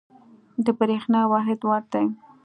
[0.65, 2.05] د برېښنا واحد وات دی.